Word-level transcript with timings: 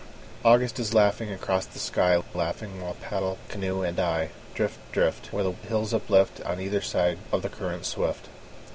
August 0.43 0.79
is 0.79 0.95
laughing 0.95 1.31
across 1.31 1.63
the 1.67 1.77
sky, 1.77 2.19
Laughing 2.33 2.81
while 2.81 2.95
paddle, 2.95 3.37
canoe 3.49 3.83
and 3.83 3.99
I, 3.99 4.29
Drift, 4.55 4.79
drift, 4.91 5.31
Where 5.31 5.43
the 5.43 5.51
hills 5.51 5.93
uplift 5.93 6.41
On 6.41 6.59
either 6.59 6.81
side 6.81 7.19
of 7.31 7.43
the 7.43 7.49
current 7.49 7.85
swift. 7.85 8.25